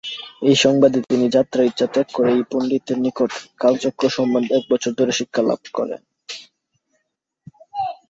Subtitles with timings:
[0.41, 3.31] এই সংবাদে তিনি যাত্রার ইচ্ছা ত্যাগ করে এই পন্ডিতের নিকট
[3.61, 6.01] কালচক্র সম্বন্ধে এক বছর ধরে শিক্ষালাভ করেন।